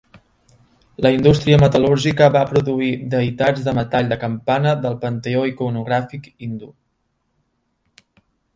La 1.05 1.09
indústria 1.15 1.59
metal·lúrgica 1.63 2.29
va 2.37 2.41
produir 2.53 2.89
deïtats 3.13 3.67
de 3.67 3.75
metall 3.81 4.09
de 4.15 4.19
campana 4.25 4.73
del 4.87 4.99
panteó 5.07 5.45
iconogràfic 5.53 6.29
hindú. 6.33 6.73